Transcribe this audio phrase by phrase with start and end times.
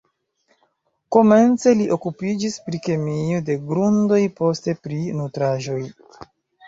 [1.15, 5.81] Komence li okupiĝis pri kemio de grundoj, poste pri nutraĵoj.